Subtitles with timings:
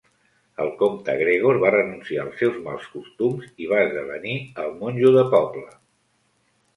[0.63, 4.33] El comte Gregor va renunciar als seus mals costums i va esdevenir
[4.65, 5.67] el monjo de poble.